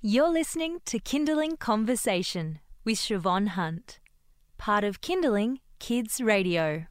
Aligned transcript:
You're 0.00 0.30
listening 0.30 0.78
to 0.84 1.00
Kinderling 1.00 1.58
Conversation 1.58 2.60
with 2.84 2.98
Shevonne 2.98 3.48
Hunt, 3.48 3.98
part 4.56 4.84
of 4.84 5.00
Kinderling 5.00 5.58
Kids 5.80 6.20
Radio. 6.20 6.86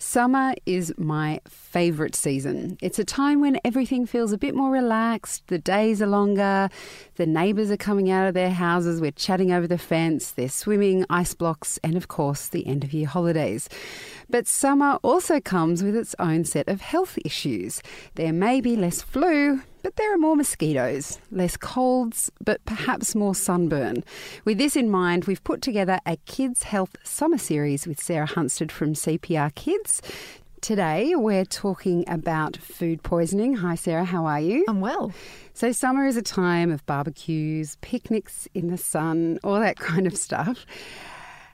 Summer 0.00 0.54
is 0.66 0.92
my 0.98 1.40
favourite 1.46 2.16
season. 2.16 2.76
It's 2.82 2.98
a 2.98 3.04
time 3.04 3.40
when 3.40 3.60
everything 3.64 4.06
feels 4.06 4.32
a 4.32 4.38
bit 4.38 4.56
more 4.56 4.72
relaxed, 4.72 5.46
the 5.46 5.60
days 5.60 6.02
are 6.02 6.08
longer, 6.08 6.68
the 7.14 7.26
neighbours 7.26 7.70
are 7.70 7.76
coming 7.76 8.10
out 8.10 8.26
of 8.26 8.34
their 8.34 8.50
houses, 8.50 9.00
we're 9.00 9.12
chatting 9.12 9.52
over 9.52 9.68
the 9.68 9.78
fence, 9.78 10.32
they're 10.32 10.48
swimming, 10.48 11.06
ice 11.08 11.34
blocks, 11.34 11.78
and 11.84 11.96
of 11.96 12.08
course, 12.08 12.48
the 12.48 12.66
end 12.66 12.82
of 12.82 12.92
year 12.92 13.06
holidays. 13.06 13.68
But 14.28 14.48
summer 14.48 14.98
also 15.04 15.40
comes 15.40 15.84
with 15.84 15.94
its 15.94 16.16
own 16.18 16.44
set 16.44 16.68
of 16.68 16.80
health 16.80 17.18
issues. 17.24 17.82
There 18.16 18.32
may 18.32 18.60
be 18.60 18.74
less 18.74 19.00
flu, 19.00 19.62
but 19.88 19.96
there 19.96 20.12
are 20.12 20.18
more 20.18 20.36
mosquitoes, 20.36 21.18
less 21.30 21.56
colds, 21.56 22.30
but 22.44 22.62
perhaps 22.66 23.14
more 23.14 23.34
sunburn. 23.34 24.04
With 24.44 24.58
this 24.58 24.76
in 24.76 24.90
mind, 24.90 25.24
we've 25.24 25.42
put 25.42 25.62
together 25.62 25.98
a 26.04 26.18
Kids 26.26 26.64
Health 26.64 26.94
Summer 27.04 27.38
Series 27.38 27.86
with 27.86 27.98
Sarah 27.98 28.26
Hunstead 28.26 28.70
from 28.70 28.92
CPR 28.92 29.54
Kids. 29.54 30.02
Today, 30.60 31.14
we're 31.14 31.46
talking 31.46 32.04
about 32.06 32.58
food 32.58 33.02
poisoning. 33.02 33.54
Hi, 33.54 33.76
Sarah, 33.76 34.04
how 34.04 34.26
are 34.26 34.40
you? 34.40 34.66
I'm 34.68 34.82
well. 34.82 35.10
So, 35.54 35.72
summer 35.72 36.04
is 36.04 36.18
a 36.18 36.22
time 36.22 36.70
of 36.70 36.84
barbecues, 36.84 37.78
picnics 37.80 38.46
in 38.52 38.68
the 38.68 38.76
sun, 38.76 39.38
all 39.42 39.58
that 39.58 39.78
kind 39.78 40.06
of 40.06 40.18
stuff. 40.18 40.66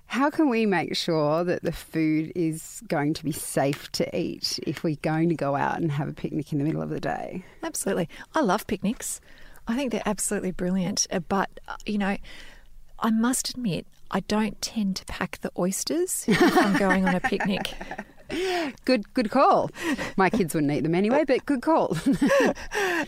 How 0.06 0.30
can 0.30 0.48
we 0.48 0.64
make 0.66 0.94
sure 0.96 1.42
that 1.44 1.62
the 1.62 1.72
food 1.72 2.30
is 2.36 2.82
going 2.88 3.14
to 3.14 3.24
be 3.24 3.32
safe 3.32 3.90
to 3.92 4.16
eat 4.16 4.60
if 4.66 4.84
we're 4.84 4.96
going 5.02 5.28
to 5.30 5.34
go 5.34 5.56
out 5.56 5.78
and 5.80 5.90
have 5.90 6.08
a 6.08 6.12
picnic 6.12 6.52
in 6.52 6.58
the 6.58 6.64
middle 6.64 6.82
of 6.82 6.90
the 6.90 7.00
day? 7.00 7.44
Absolutely. 7.62 8.08
I 8.34 8.40
love 8.40 8.66
picnics. 8.66 9.20
I 9.66 9.74
think 9.74 9.90
they're 9.92 10.02
absolutely 10.06 10.52
brilliant. 10.52 11.06
Uh, 11.10 11.18
But, 11.20 11.50
uh, 11.66 11.76
you 11.86 11.98
know, 11.98 12.16
I 13.00 13.10
must 13.10 13.50
admit, 13.50 13.86
I 14.10 14.20
don't 14.20 14.60
tend 14.62 14.96
to 14.96 15.04
pack 15.06 15.40
the 15.40 15.50
oysters 15.58 16.26
if 16.28 16.56
I'm 16.58 16.76
going 16.76 17.08
on 17.08 17.14
a 17.14 17.20
picnic. 17.20 17.74
Good, 18.86 19.12
good 19.12 19.30
call. 19.30 19.70
My 20.16 20.30
kids 20.30 20.54
wouldn't 20.54 20.72
eat 20.72 20.80
them 20.80 20.94
anyway, 20.94 21.24
but 21.26 21.44
good 21.44 21.60
call. 21.62 21.96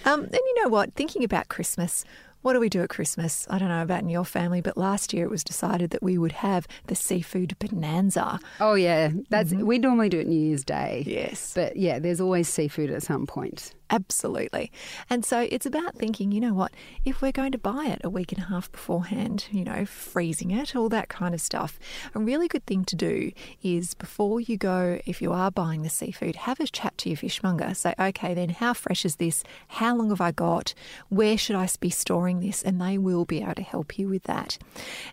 Um, 0.04 0.20
and 0.24 0.34
you 0.34 0.62
know 0.62 0.68
what? 0.68 0.92
Thinking 0.94 1.24
about 1.24 1.48
Christmas, 1.48 2.04
what 2.46 2.52
do 2.52 2.60
we 2.60 2.68
do 2.68 2.80
at 2.80 2.88
Christmas? 2.88 3.44
I 3.50 3.58
don't 3.58 3.70
know 3.70 3.82
about 3.82 4.02
in 4.02 4.08
your 4.08 4.24
family, 4.24 4.60
but 4.60 4.76
last 4.76 5.12
year 5.12 5.24
it 5.24 5.30
was 5.30 5.42
decided 5.42 5.90
that 5.90 6.00
we 6.00 6.16
would 6.16 6.30
have 6.30 6.68
the 6.86 6.94
seafood 6.94 7.58
bonanza. 7.58 8.38
oh 8.60 8.74
yeah, 8.74 9.10
that's 9.30 9.52
mm-hmm. 9.52 9.66
we 9.66 9.80
normally 9.80 10.08
do 10.08 10.20
it 10.20 10.28
New 10.28 10.38
Year's 10.38 10.62
Day. 10.62 11.02
Yes. 11.08 11.54
But 11.56 11.76
yeah, 11.76 11.98
there's 11.98 12.20
always 12.20 12.48
seafood 12.48 12.92
at 12.92 13.02
some 13.02 13.26
point. 13.26 13.74
Absolutely. 13.88 14.72
And 15.08 15.24
so 15.24 15.46
it's 15.48 15.64
about 15.64 15.94
thinking, 15.94 16.32
you 16.32 16.40
know 16.40 16.54
what, 16.54 16.72
if 17.04 17.22
we're 17.22 17.30
going 17.30 17.52
to 17.52 17.58
buy 17.58 17.86
it 17.86 18.00
a 18.02 18.10
week 18.10 18.32
and 18.32 18.42
a 18.42 18.46
half 18.46 18.70
beforehand, 18.72 19.46
you 19.52 19.62
know, 19.62 19.86
freezing 19.86 20.50
it, 20.50 20.74
all 20.74 20.88
that 20.88 21.08
kind 21.08 21.34
of 21.34 21.40
stuff. 21.40 21.78
A 22.14 22.18
really 22.18 22.48
good 22.48 22.66
thing 22.66 22.84
to 22.86 22.96
do 22.96 23.30
is 23.62 23.94
before 23.94 24.40
you 24.40 24.56
go, 24.56 24.98
if 25.06 25.22
you 25.22 25.32
are 25.32 25.52
buying 25.52 25.82
the 25.82 25.88
seafood, 25.88 26.34
have 26.34 26.58
a 26.58 26.66
chat 26.66 26.98
to 26.98 27.10
your 27.10 27.16
fishmonger. 27.16 27.74
Say, 27.74 27.94
okay, 27.98 28.34
then 28.34 28.48
how 28.48 28.74
fresh 28.74 29.04
is 29.04 29.16
this? 29.16 29.44
How 29.68 29.94
long 29.94 30.08
have 30.08 30.20
I 30.20 30.32
got? 30.32 30.74
Where 31.08 31.38
should 31.38 31.56
I 31.56 31.68
be 31.78 31.90
storing 31.90 32.40
this? 32.40 32.62
And 32.62 32.80
they 32.80 32.98
will 32.98 33.24
be 33.24 33.42
able 33.42 33.54
to 33.54 33.62
help 33.62 33.98
you 33.98 34.08
with 34.08 34.24
that. 34.24 34.58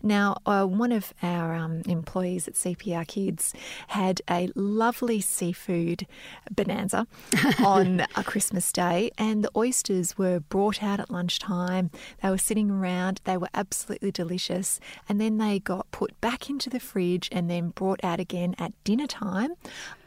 Now, 0.02 0.38
uh, 0.48 0.66
one 0.66 0.92
of 0.92 1.14
our 1.22 1.54
um, 1.54 1.84
employees 1.86 2.48
at 2.48 2.56
CPR 2.56 3.08
Kids 3.08 3.54
had 3.90 4.22
a 4.28 4.50
lovely 4.56 5.22
seafood 5.22 6.08
bonanza 6.50 7.06
on 7.64 8.06
a 8.16 8.24
Christmas 8.24 8.63
Day, 8.72 9.12
and 9.18 9.44
the 9.44 9.52
oysters 9.56 10.18
were 10.18 10.40
brought 10.40 10.82
out 10.82 11.00
at 11.00 11.10
lunchtime. 11.12 11.92
They 12.22 12.30
were 12.30 12.38
sitting 12.38 12.70
around, 12.70 13.22
they 13.24 13.38
were 13.38 13.50
absolutely 13.54 14.12
delicious, 14.12 14.80
and 15.10 15.20
then 15.20 15.38
they 15.38 15.60
got 15.60 15.92
put 15.92 16.20
back 16.22 16.50
into 16.50 16.70
the 16.70 16.80
fridge 16.80 17.30
and 17.32 17.50
then 17.50 17.70
brought 17.70 18.04
out 18.04 18.20
again 18.20 18.56
at 18.58 18.74
dinner 18.84 19.08
time 19.08 19.54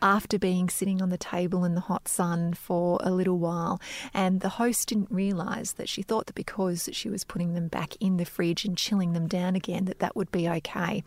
after 0.07 0.39
being 0.39 0.69
sitting 0.69 1.03
on 1.03 1.11
the 1.11 1.19
table 1.19 1.65
in 1.65 1.75
the 1.75 1.81
hot 1.81 2.07
sun 2.07 2.55
for 2.55 3.01
a 3.03 3.11
little 3.11 3.39
while. 3.39 3.81
And 4.15 4.41
the 4.41 4.51
host 4.51 4.87
didn't 4.87 5.11
realise 5.11 5.73
that 5.73 5.89
she 5.89 6.01
thought 6.01 6.27
that 6.27 6.37
because 6.37 6.89
she 6.93 7.09
was 7.09 7.25
putting 7.25 7.55
them 7.55 7.67
back 7.67 7.97
in 7.99 8.17
the 8.17 8.25
fridge 8.25 8.65
and 8.65 8.79
chilling 8.79 9.15
them 9.15 9.27
down 9.27 9.57
again, 9.57 9.87
that 9.87 9.99
that 9.99 10.15
would 10.15 10.31
be 10.31 10.49
okay. 10.49 11.03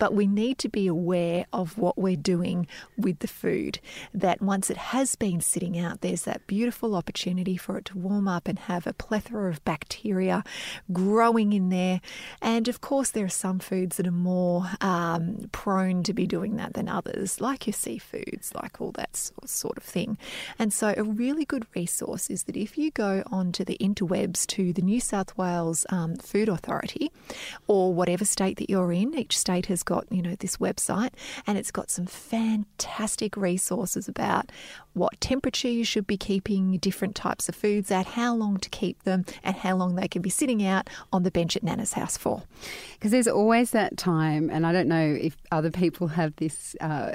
But 0.00 0.14
we 0.14 0.26
need 0.26 0.58
to 0.58 0.68
be 0.68 0.88
aware 0.88 1.46
of 1.52 1.78
what 1.78 1.96
we're 1.96 2.16
doing 2.16 2.66
with 2.98 3.20
the 3.20 3.28
food. 3.28 3.78
That 4.12 4.42
once 4.42 4.68
it 4.68 4.76
has 4.78 5.14
been 5.14 5.40
sitting 5.40 5.78
out, 5.78 6.00
there's 6.00 6.22
that 6.22 6.48
beautiful 6.48 6.96
opportunity 6.96 7.56
for 7.56 7.78
it 7.78 7.84
to 7.84 7.98
warm 7.98 8.26
up 8.26 8.48
and 8.48 8.58
have 8.58 8.84
a 8.84 8.92
plethora 8.92 9.48
of 9.48 9.64
bacteria 9.64 10.42
growing 10.92 11.52
in 11.52 11.68
there. 11.68 12.00
And 12.42 12.66
of 12.66 12.80
course, 12.80 13.10
there 13.12 13.26
are 13.26 13.28
some 13.28 13.60
foods 13.60 13.96
that 13.96 14.08
are 14.08 14.10
more 14.10 14.68
um, 14.80 15.48
prone 15.52 16.02
to 16.02 16.12
be 16.12 16.26
doing 16.26 16.56
that 16.56 16.74
than 16.74 16.88
others, 16.88 17.40
like 17.40 17.68
your 17.68 17.74
seafoods, 18.40 18.54
like 18.54 18.80
all 18.80 18.92
that 18.92 19.16
sort- 19.16 19.48
sort 19.48 19.76
of 19.76 19.82
thing. 19.82 20.18
And 20.58 20.72
so, 20.72 20.94
a 20.96 21.02
really 21.02 21.44
good 21.44 21.66
resource 21.74 22.30
is 22.30 22.44
that 22.44 22.56
if 22.56 22.76
you 22.78 22.90
go 22.90 23.22
onto 23.30 23.64
the 23.64 23.76
interwebs 23.80 24.46
to 24.48 24.72
the 24.72 24.82
New 24.82 25.00
South 25.00 25.36
Wales 25.36 25.86
um, 25.90 26.16
Food 26.16 26.48
Authority 26.48 27.10
or 27.66 27.94
whatever 27.94 28.24
state 28.24 28.58
that 28.58 28.70
you're 28.70 28.92
in, 28.92 29.16
each 29.18 29.36
state 29.36 29.66
has 29.66 29.82
got, 29.82 30.06
you 30.10 30.22
know, 30.22 30.34
this 30.36 30.56
website 30.56 31.10
and 31.46 31.58
it's 31.58 31.70
got 31.70 31.90
some 31.90 32.06
fantastic 32.06 33.36
resources 33.36 34.08
about 34.08 34.50
what 34.92 35.20
temperature 35.20 35.68
you 35.68 35.84
should 35.84 36.06
be 36.06 36.16
keeping 36.16 36.76
different 36.78 37.14
types 37.14 37.48
of 37.48 37.54
foods 37.54 37.90
at, 37.90 38.06
how 38.06 38.34
long 38.34 38.56
to 38.58 38.68
keep 38.70 39.02
them, 39.04 39.24
and 39.42 39.56
how 39.56 39.76
long 39.76 39.94
they 39.94 40.08
can 40.08 40.22
be 40.22 40.30
sitting 40.30 40.64
out 40.64 40.90
on 41.12 41.22
the 41.22 41.30
bench 41.30 41.56
at 41.56 41.62
Nana's 41.62 41.92
house 41.92 42.16
for. 42.16 42.42
Because 42.94 43.12
there's 43.12 43.28
always 43.28 43.70
that 43.70 43.96
time, 43.96 44.50
and 44.50 44.66
I 44.66 44.72
don't 44.72 44.88
know 44.88 45.16
if 45.20 45.36
other 45.52 45.70
people 45.70 46.08
have 46.08 46.34
this 46.36 46.74
uh, 46.80 47.12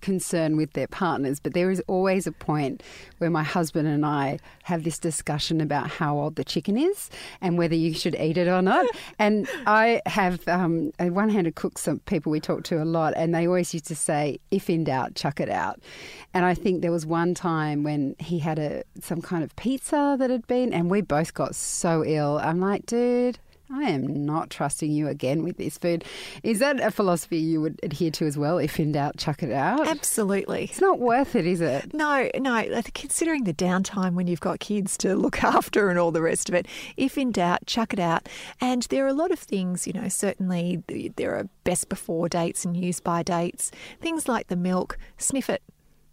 concern 0.00 0.56
with 0.56 0.72
their 0.72 0.86
partners, 0.86 1.40
but 1.40 1.54
there 1.54 1.70
is 1.70 1.82
always 1.86 2.26
a 2.26 2.32
point 2.32 2.82
where 3.18 3.30
my 3.30 3.42
husband 3.42 3.88
and 3.88 4.04
I 4.04 4.38
have 4.64 4.84
this 4.84 4.98
discussion 4.98 5.60
about 5.60 5.90
how 5.90 6.18
old 6.18 6.36
the 6.36 6.44
chicken 6.44 6.76
is 6.76 7.10
and 7.40 7.58
whether 7.58 7.74
you 7.74 7.94
should 7.94 8.14
eat 8.14 8.36
it 8.36 8.48
or 8.48 8.62
not. 8.62 8.86
and 9.18 9.48
I 9.66 10.02
have 10.06 10.46
um, 10.48 10.92
a 10.98 11.10
one-handed 11.10 11.54
cook, 11.54 11.78
some 11.78 12.00
people 12.00 12.32
we 12.32 12.40
talk 12.40 12.64
to 12.64 12.82
a 12.82 12.84
lot, 12.84 13.14
and 13.16 13.34
they 13.34 13.46
always 13.46 13.72
used 13.74 13.86
to 13.86 13.96
say, 13.96 14.40
"If 14.50 14.70
in 14.70 14.84
doubt, 14.84 15.14
chuck 15.14 15.40
it 15.40 15.50
out." 15.50 15.80
And 16.32 16.44
I 16.44 16.54
think 16.54 16.82
there 16.82 16.92
was 16.92 17.06
one 17.06 17.34
time 17.34 17.82
when 17.82 18.16
he 18.18 18.38
had 18.38 18.58
a 18.58 18.82
some 19.00 19.20
kind 19.20 19.42
of 19.42 19.54
pizza 19.56 20.16
that 20.18 20.30
had 20.30 20.46
been, 20.46 20.72
and 20.72 20.90
we 20.90 21.00
both 21.00 21.34
got 21.34 21.54
so 21.54 22.04
ill. 22.04 22.38
I'm 22.42 22.60
like, 22.60 22.86
dude. 22.86 23.38
I 23.72 23.84
am 23.84 24.26
not 24.26 24.50
trusting 24.50 24.90
you 24.90 25.06
again 25.06 25.44
with 25.44 25.56
this 25.56 25.78
food. 25.78 26.04
Is 26.42 26.58
that 26.58 26.80
a 26.80 26.90
philosophy 26.90 27.38
you 27.38 27.60
would 27.60 27.78
adhere 27.84 28.10
to 28.12 28.26
as 28.26 28.36
well? 28.36 28.58
If 28.58 28.80
in 28.80 28.92
doubt, 28.92 29.16
chuck 29.16 29.42
it 29.42 29.52
out. 29.52 29.86
Absolutely. 29.86 30.64
It's 30.64 30.80
not 30.80 30.98
worth 30.98 31.36
it, 31.36 31.46
is 31.46 31.60
it? 31.60 31.94
No, 31.94 32.28
no. 32.36 32.82
Considering 32.94 33.44
the 33.44 33.54
downtime 33.54 34.14
when 34.14 34.26
you've 34.26 34.40
got 34.40 34.58
kids 34.58 34.96
to 34.98 35.14
look 35.14 35.44
after 35.44 35.88
and 35.88 35.98
all 35.98 36.10
the 36.10 36.22
rest 36.22 36.48
of 36.48 36.54
it, 36.54 36.66
if 36.96 37.16
in 37.16 37.30
doubt, 37.30 37.66
chuck 37.66 37.92
it 37.92 38.00
out. 38.00 38.28
And 38.60 38.82
there 38.84 39.04
are 39.04 39.08
a 39.08 39.14
lot 39.14 39.30
of 39.30 39.38
things, 39.38 39.86
you 39.86 39.92
know, 39.92 40.08
certainly 40.08 40.82
there 41.16 41.36
are 41.36 41.48
best 41.62 41.88
before 41.88 42.28
dates 42.28 42.64
and 42.64 42.76
use 42.76 43.00
by 43.00 43.22
dates. 43.22 43.70
Things 44.00 44.26
like 44.26 44.48
the 44.48 44.56
milk, 44.56 44.98
sniff 45.16 45.48
it, 45.48 45.62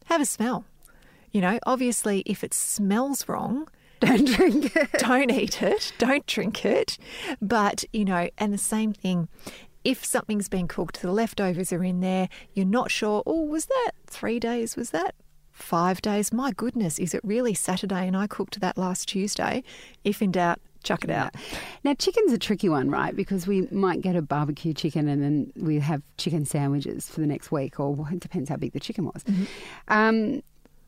have 0.05 0.21
a 0.21 0.25
smell. 0.25 0.65
You 1.31 1.41
know, 1.41 1.59
obviously, 1.65 2.23
if 2.25 2.43
it 2.43 2.53
smells 2.53 3.27
wrong, 3.27 3.67
Don't 4.01 4.27
drink 4.27 4.75
it. 4.75 4.91
don't 4.99 5.31
eat 5.31 5.63
it, 5.63 5.91
don't 5.97 6.25
drink 6.27 6.63
it. 6.65 6.99
But, 7.41 7.83
you 7.91 8.05
know, 8.05 8.29
and 8.37 8.53
the 8.53 8.57
same 8.57 8.93
thing, 8.93 9.27
if 9.83 10.05
something's 10.05 10.47
been 10.49 10.67
cooked, 10.67 11.01
the 11.01 11.11
leftovers 11.11 11.73
are 11.73 11.83
in 11.83 12.01
there, 12.01 12.29
you're 12.53 12.65
not 12.65 12.91
sure, 12.91 13.23
oh, 13.25 13.43
was 13.43 13.65
that 13.65 13.91
three 14.05 14.39
days? 14.39 14.75
Was 14.75 14.91
that 14.91 15.15
five 15.51 16.01
days? 16.01 16.31
My 16.31 16.51
goodness, 16.51 16.99
is 16.99 17.13
it 17.13 17.21
really 17.23 17.53
Saturday? 17.53 18.07
And 18.07 18.15
I 18.15 18.27
cooked 18.27 18.59
that 18.59 18.77
last 18.77 19.07
Tuesday. 19.09 19.63
If 20.03 20.21
in 20.21 20.31
doubt, 20.31 20.59
chuck 20.83 21.03
it 21.03 21.09
out. 21.09 21.35
Now, 21.83 21.93
chicken's 21.93 22.31
a 22.31 22.37
tricky 22.37 22.69
one, 22.69 22.89
right? 22.89 23.15
Because 23.15 23.47
we 23.47 23.61
might 23.71 24.01
get 24.01 24.15
a 24.15 24.21
barbecue 24.21 24.73
chicken 24.73 25.07
and 25.07 25.23
then 25.23 25.51
we 25.55 25.79
have 25.79 26.01
chicken 26.17 26.45
sandwiches 26.45 27.07
for 27.07 27.19
the 27.19 27.27
next 27.27 27.51
week, 27.51 27.79
or 27.79 27.97
it 28.11 28.19
depends 28.19 28.49
how 28.49 28.57
big 28.57 28.73
the 28.73 28.79
chicken 28.79 29.05
was. 29.05 29.23
Um, 29.87 30.43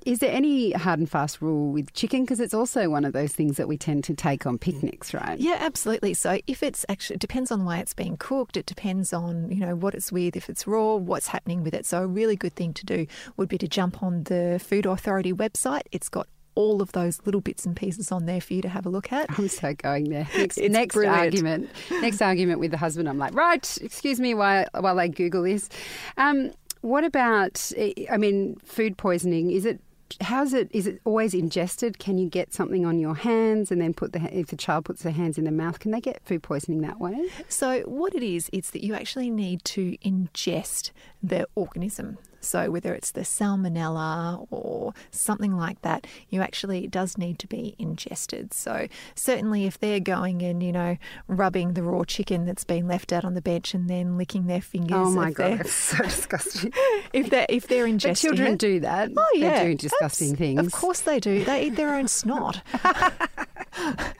is 0.06 0.20
there 0.20 0.32
any 0.32 0.72
hard 0.72 1.00
and 1.00 1.10
fast 1.10 1.42
rule 1.42 1.72
with 1.72 1.94
chicken? 1.94 2.22
Because 2.22 2.40
it's 2.40 2.54
also 2.54 2.90
one 2.90 3.06
of 3.06 3.14
those 3.14 3.34
things 3.34 3.58
that 3.58 3.68
we 3.68 3.78
tend 3.78 4.04
to 4.06 4.14
take 4.14 4.46
on 4.46 4.58
picnics, 4.58 5.14
right? 5.14 5.38
Yeah, 5.40 5.58
absolutely. 5.60 6.14
So 6.14 6.40
if 6.48 6.64
it's 6.64 6.86
actually 6.90 7.16
it 7.16 7.20
depends 7.20 7.52
on 7.52 7.60
the 7.60 7.66
way 7.66 7.80
it's 7.80 7.94
being 7.94 8.18
cooked, 8.18 8.58
it 8.58 8.66
depends 8.66 9.14
on, 9.14 9.52
you 9.52 9.60
know, 9.60 9.76
what 9.76 9.94
it's 9.96 10.12
with, 10.12 10.36
if 10.36 10.50
it's 10.50 10.66
raw, 10.66 10.96
what's 10.96 11.28
happening 11.28 11.64
with 11.64 11.74
it. 11.74 11.86
So 11.86 12.04
a 12.04 12.08
really 12.08 12.36
good 12.36 12.56
thing 12.56 12.74
to 12.76 12.86
do 12.86 13.08
would 13.38 13.50
be 13.50 13.58
to 13.58 13.68
jump 13.68 14.02
on 14.02 14.24
the 14.24 14.60
Food 14.64 14.86
Authority 14.86 15.34
website. 15.34 15.84
It's 15.92 16.10
got 16.10 16.28
all 16.56 16.82
of 16.82 16.92
those 16.92 17.22
little 17.26 17.42
bits 17.42 17.66
and 17.66 17.76
pieces 17.76 18.12
on 18.12 18.26
there 18.26 18.42
for 18.42 18.54
you 18.54 18.62
to 18.62 18.70
have 18.70 18.86
a 18.86 18.90
look 18.90 19.14
at. 19.14 19.28
I'm 19.38 19.48
so 19.48 19.74
going 19.74 20.10
there. 20.10 20.28
Next, 20.38 20.58
next 20.58 20.98
argument. 20.98 21.70
Next 21.90 22.22
argument 22.22 22.60
with 22.60 22.72
the 22.72 22.78
husband. 22.78 23.08
I'm 23.08 23.18
like, 23.18 23.34
right, 23.34 23.78
excuse 23.82 24.20
me 24.20 24.34
while 24.34 24.66
while 24.78 25.00
I 25.00 25.08
Google 25.08 25.44
this. 25.44 25.70
Um, 26.18 26.52
what 26.82 27.04
about? 27.04 27.72
I 28.12 28.18
mean, 28.18 28.58
food 28.64 28.98
poisoning. 28.98 29.52
Is 29.52 29.66
it 29.66 29.80
how's 30.22 30.54
it? 30.54 30.70
Is 30.72 30.88
it 30.88 31.02
always 31.06 31.34
ingested? 31.34 32.00
Can 32.00 32.18
you 32.18 32.30
get 32.30 32.54
something 32.54 32.86
on 32.86 33.00
your 33.00 33.16
hands 33.16 33.72
and 33.72 33.82
then 33.82 33.94
put 33.94 34.14
the 34.14 34.38
if 34.38 34.48
the 34.48 34.56
child 34.56 34.86
puts 34.86 35.04
their 35.04 35.14
hands 35.14 35.38
in 35.38 35.44
their 35.44 35.54
mouth? 35.54 35.80
Can 35.80 35.92
they 35.92 36.02
get 36.02 36.22
food 36.26 36.44
poisoning 36.44 36.82
that 36.82 37.00
way? 37.00 37.30
So, 37.48 37.82
what 37.82 38.16
it 38.16 38.24
is, 38.24 38.50
it's 38.54 38.72
that 38.72 38.84
you 38.84 38.94
actually 38.94 39.30
need 39.30 39.64
to 39.66 39.98
ingest 39.98 40.92
the 41.22 41.48
organism. 41.56 42.18
So, 42.42 42.72
whether 42.72 42.94
it's 42.94 43.12
the 43.12 43.22
salmonella 43.22 44.48
or 44.50 44.94
something 45.12 45.58
like 45.58 45.82
that, 45.82 46.08
you 46.30 46.42
actually 46.42 46.86
it 46.86 46.92
does 46.92 47.18
need 47.18 47.40
to 47.40 47.48
be 47.48 47.76
ingested. 47.78 48.54
So, 48.54 48.88
certainly, 49.16 49.66
if 49.66 49.80
they're 49.80 50.00
going 50.00 50.42
and 50.42 50.62
you 50.64 50.72
know 50.72 50.98
rubbing 51.28 51.74
the 51.74 51.84
raw 51.84 52.04
chicken 52.04 52.46
that's 52.46 52.64
been 52.64 52.88
left 52.88 53.12
out 53.12 53.26
on 53.26 53.34
the 53.34 53.42
bench 53.42 53.74
and 53.74 53.90
then 53.90 54.18
licking 54.18 54.48
their 54.48 54.62
fingers, 54.62 54.98
Oh 54.98 55.12
my 55.12 55.32
god, 55.32 55.60
they're- 55.60 55.64
so 55.68 56.04
disgusting. 56.04 56.74
if 57.14 57.30
they're 57.30 57.46
if 57.50 57.68
they're 57.68 57.86
ingesting 57.86 58.10
But 58.10 58.18
children 58.18 58.54
it, 58.54 58.60
do 58.60 58.80
that. 58.82 59.12
Oh 59.16 59.32
yeah, 59.36 59.50
they're 59.50 59.64
doing 59.66 59.78
disgusting 59.78 60.36
things. 60.36 60.66
Of 60.66 60.72
course 60.72 61.02
they 61.02 61.20
do. 61.20 61.44
They 61.44 61.66
eat 61.68 61.76
their 61.76 61.94
own 61.96 62.08
snot. 62.08 62.62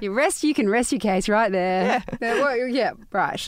You 0.00 0.12
rest. 0.12 0.44
You 0.44 0.54
can 0.54 0.68
rest 0.70 0.92
your 0.92 1.00
case 1.00 1.28
right 1.28 1.50
there. 1.50 2.02
Yeah, 2.20 2.64
yeah 2.66 2.92
right. 3.12 3.46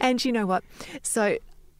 And 0.00 0.24
you 0.24 0.32
know 0.32 0.46
what? 0.46 0.64
So 1.02 1.36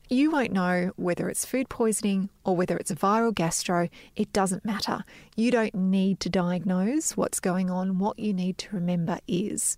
you 0.08 0.30
won't 0.30 0.52
know 0.52 0.92
whether 0.96 1.28
it's 1.28 1.44
food 1.44 1.68
poisoning 1.68 2.30
or 2.44 2.56
whether 2.56 2.76
it's 2.76 2.90
a 2.90 2.96
viral 2.96 3.34
gastro. 3.34 3.88
It 4.16 4.32
doesn't 4.32 4.64
matter. 4.64 5.04
You 5.36 5.50
don't 5.50 5.74
need 5.74 6.20
to 6.20 6.28
diagnose 6.28 7.16
what's 7.16 7.40
going 7.40 7.70
on. 7.70 7.98
What 7.98 8.18
you 8.18 8.32
need 8.32 8.58
to 8.58 8.74
remember 8.74 9.18
is 9.28 9.76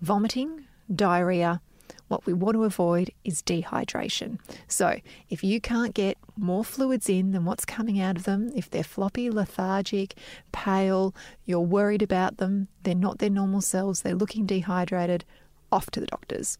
vomiting, 0.00 0.66
diarrhea. 0.92 1.60
What 2.08 2.24
we 2.24 2.32
want 2.32 2.54
to 2.54 2.64
avoid 2.64 3.10
is 3.24 3.42
dehydration. 3.42 4.38
So, 4.68 5.00
if 5.28 5.42
you 5.42 5.60
can't 5.60 5.92
get 5.92 6.18
more 6.36 6.64
fluids 6.64 7.08
in 7.08 7.32
than 7.32 7.44
what's 7.44 7.64
coming 7.64 8.00
out 8.00 8.16
of 8.16 8.24
them, 8.24 8.52
if 8.54 8.70
they're 8.70 8.84
floppy, 8.84 9.28
lethargic, 9.28 10.14
pale, 10.52 11.14
you're 11.44 11.60
worried 11.60 12.02
about 12.02 12.36
them, 12.36 12.68
they're 12.84 12.94
not 12.94 13.18
their 13.18 13.30
normal 13.30 13.60
selves, 13.60 14.02
they're 14.02 14.14
looking 14.14 14.46
dehydrated, 14.46 15.24
off 15.72 15.90
to 15.90 16.00
the 16.00 16.06
doctors. 16.06 16.58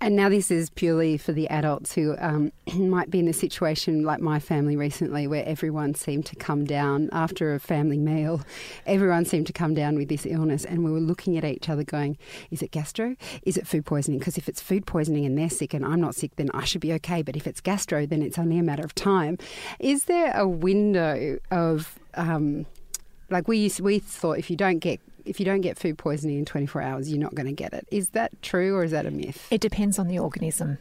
And 0.00 0.14
now 0.14 0.28
this 0.28 0.52
is 0.52 0.70
purely 0.70 1.16
for 1.16 1.32
the 1.32 1.48
adults 1.48 1.92
who 1.92 2.14
um, 2.18 2.52
might 2.76 3.10
be 3.10 3.18
in 3.18 3.26
a 3.26 3.32
situation 3.32 4.04
like 4.04 4.20
my 4.20 4.38
family 4.38 4.76
recently, 4.76 5.26
where 5.26 5.44
everyone 5.44 5.94
seemed 5.94 6.24
to 6.26 6.36
come 6.36 6.64
down 6.64 7.08
after 7.10 7.52
a 7.52 7.58
family 7.58 7.98
meal. 7.98 8.42
Everyone 8.86 9.24
seemed 9.24 9.48
to 9.48 9.52
come 9.52 9.74
down 9.74 9.96
with 9.96 10.08
this 10.08 10.24
illness, 10.24 10.64
and 10.64 10.84
we 10.84 10.92
were 10.92 11.00
looking 11.00 11.36
at 11.36 11.44
each 11.44 11.68
other, 11.68 11.82
going, 11.82 12.16
"Is 12.52 12.62
it 12.62 12.70
gastro? 12.70 13.16
Is 13.42 13.56
it 13.56 13.66
food 13.66 13.84
poisoning? 13.86 14.20
Because 14.20 14.38
if 14.38 14.48
it's 14.48 14.60
food 14.60 14.86
poisoning 14.86 15.26
and 15.26 15.36
they're 15.36 15.50
sick 15.50 15.74
and 15.74 15.84
I'm 15.84 16.00
not 16.00 16.14
sick, 16.14 16.36
then 16.36 16.50
I 16.54 16.64
should 16.64 16.80
be 16.80 16.92
okay. 16.94 17.22
But 17.22 17.36
if 17.36 17.46
it's 17.46 17.60
gastro, 17.60 18.06
then 18.06 18.22
it's 18.22 18.38
only 18.38 18.58
a 18.58 18.62
matter 18.62 18.84
of 18.84 18.94
time." 18.94 19.36
Is 19.80 20.04
there 20.04 20.32
a 20.36 20.46
window 20.46 21.38
of 21.50 21.98
um, 22.14 22.66
like 23.30 23.48
we 23.48 23.70
we 23.80 23.98
thought 23.98 24.38
if 24.38 24.48
you 24.48 24.56
don't 24.56 24.78
get 24.78 25.00
if 25.28 25.38
you 25.38 25.46
don't 25.46 25.60
get 25.60 25.78
food 25.78 25.98
poisoning 25.98 26.38
in 26.38 26.44
24 26.44 26.82
hours, 26.82 27.10
you're 27.10 27.20
not 27.20 27.34
going 27.34 27.46
to 27.46 27.52
get 27.52 27.72
it. 27.74 27.86
Is 27.90 28.10
that 28.10 28.40
true 28.42 28.74
or 28.74 28.84
is 28.84 28.92
that 28.92 29.06
a 29.06 29.10
myth? 29.10 29.46
It 29.50 29.60
depends 29.60 29.98
on 29.98 30.08
the 30.08 30.18
organism. 30.18 30.78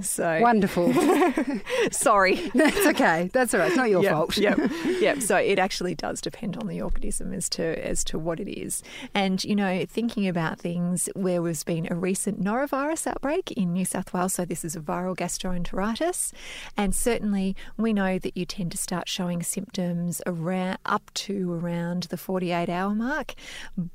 So 0.00 0.40
Wonderful. 0.40 0.92
sorry. 1.90 2.34
That's 2.54 2.86
okay. 2.88 3.30
That's 3.32 3.54
all 3.54 3.60
right. 3.60 3.68
It's 3.68 3.76
not 3.76 3.88
your 3.90 4.02
Yep, 4.02 4.12
fault. 4.12 4.36
Yep. 4.36 4.58
yep. 5.00 5.20
So 5.22 5.36
it 5.36 5.58
actually 5.58 5.94
does 5.94 6.20
depend 6.20 6.56
on 6.58 6.66
the 6.66 6.82
organism 6.82 7.32
as 7.32 7.48
to 7.50 7.62
as 7.86 8.04
to 8.04 8.18
what 8.18 8.38
it 8.40 8.48
is. 8.50 8.82
And 9.14 9.42
you 9.44 9.56
know, 9.56 9.84
thinking 9.86 10.28
about 10.28 10.58
things 10.58 11.08
where 11.14 11.40
there's 11.42 11.64
been 11.64 11.88
a 11.90 11.94
recent 11.94 12.42
norovirus 12.42 13.06
outbreak 13.06 13.52
in 13.52 13.72
New 13.72 13.84
South 13.84 14.12
Wales, 14.12 14.34
so 14.34 14.44
this 14.44 14.64
is 14.64 14.76
a 14.76 14.80
viral 14.80 15.16
gastroenteritis, 15.16 16.32
and 16.76 16.94
certainly 16.94 17.56
we 17.76 17.92
know 17.92 18.18
that 18.18 18.36
you 18.36 18.44
tend 18.44 18.72
to 18.72 18.78
start 18.78 19.08
showing 19.08 19.42
symptoms 19.42 20.20
around 20.26 20.78
up 20.84 21.10
to 21.14 21.52
around 21.52 22.04
the 22.04 22.16
48 22.16 22.68
hour 22.68 22.94
mark, 22.94 23.34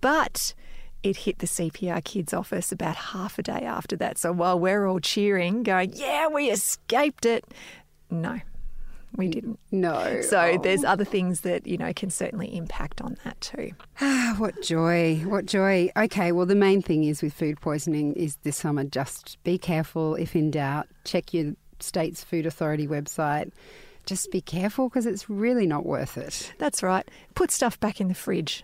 but 0.01 0.53
it 1.03 1.17
hit 1.17 1.39
the 1.39 1.47
CPR 1.47 2.03
kids 2.03 2.33
office 2.33 2.71
about 2.71 2.95
half 2.95 3.39
a 3.39 3.43
day 3.43 3.61
after 3.63 3.95
that. 3.97 4.17
So 4.17 4.31
while 4.31 4.59
we're 4.59 4.85
all 4.85 4.99
cheering, 4.99 5.63
going, 5.63 5.93
"Yeah, 5.95 6.27
we 6.27 6.49
escaped 6.49 7.25
it," 7.25 7.43
no, 8.09 8.39
we 9.15 9.27
didn't. 9.27 9.59
No. 9.71 10.21
So 10.21 10.39
Oh. 10.39 10.57
there's 10.61 10.83
other 10.83 11.03
things 11.05 11.41
that 11.41 11.65
you 11.65 11.77
know 11.77 11.91
can 11.93 12.09
certainly 12.09 12.55
impact 12.55 13.01
on 13.01 13.17
that 13.23 13.39
too. 13.41 13.71
Ah, 13.99 14.35
what 14.37 14.61
joy. 14.61 15.15
What 15.25 15.45
joy. 15.47 15.89
Okay, 15.97 16.31
well, 16.31 16.45
the 16.45 16.55
main 16.55 16.81
thing 16.81 17.03
is 17.03 17.21
with 17.21 17.33
food 17.33 17.59
poisoning 17.61 18.13
is 18.13 18.37
this 18.43 18.57
summer 18.57 18.83
just 18.83 19.37
be 19.43 19.57
careful. 19.57 20.15
If 20.15 20.35
in 20.35 20.51
doubt, 20.51 20.87
check 21.03 21.33
your 21.33 21.53
state's 21.79 22.23
food 22.23 22.45
authority 22.45 22.87
website. 22.87 23.51
Just 24.05 24.31
be 24.31 24.41
careful 24.41 24.89
because 24.89 25.05
it's 25.05 25.29
really 25.29 25.67
not 25.67 25.85
worth 25.85 26.17
it. 26.17 26.53
That's 26.57 26.81
right. 26.81 27.07
Put 27.35 27.51
stuff 27.51 27.79
back 27.79 28.01
in 28.01 28.07
the 28.07 28.13
fridge. 28.15 28.63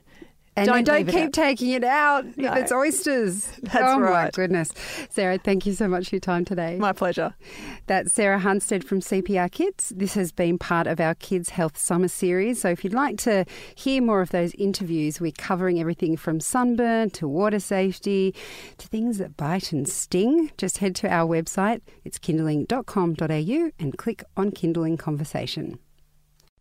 And 0.57 0.65
Don't 0.65 0.83
don't 0.85 0.97
leave 0.97 1.09
it 1.09 1.11
keep 1.11 1.33
taking 1.33 1.69
it 1.69 1.83
out 1.83 2.25
No. 2.35 2.51
if 2.51 2.57
it's 2.57 2.71
oysters. 2.71 3.45
That's 3.61 3.77
oh 3.77 3.99
my 3.99 4.09
right. 4.09 4.33
goodness. 4.33 4.71
Sarah, 5.11 5.37
thank 5.37 5.67
you 5.67 5.73
so 5.73 5.87
much 5.87 6.09
for 6.09 6.15
your 6.15 6.19
time 6.19 6.45
today. 6.45 6.77
My 6.77 6.93
pleasure. 6.93 7.35
That's 7.85 8.11
Sarah 8.11 8.39
Hunstead 8.39 8.83
from 8.83 8.99
CPR 8.99 9.51
Kids. 9.51 9.93
This 9.95 10.15
has 10.15 10.31
been 10.31 10.57
part 10.57 10.87
of 10.87 10.99
our 10.99 11.13
Kids 11.13 11.49
Health 11.49 11.77
Summer 11.77 12.07
series. 12.07 12.59
So 12.59 12.69
if 12.69 12.83
you'd 12.83 12.95
like 12.95 13.17
to 13.19 13.45
hear 13.75 14.01
more 14.01 14.21
of 14.21 14.31
those 14.31 14.55
interviews, 14.55 15.21
we're 15.21 15.31
covering 15.37 15.79
everything 15.79 16.17
from 16.17 16.39
sunburn 16.39 17.11
to 17.11 17.27
water 17.27 17.59
safety 17.59 18.33
to 18.79 18.87
things 18.87 19.19
that 19.19 19.37
bite 19.37 19.71
and 19.71 19.87
sting. 19.87 20.49
Just 20.57 20.79
head 20.79 20.95
to 20.95 21.07
our 21.07 21.27
website. 21.29 21.81
It's 22.03 22.17
kinderling.com.au 22.17 23.71
and 23.79 23.97
click 23.97 24.23
on 24.35 24.49
Kinderling 24.51 24.97
Conversation. 24.97 25.77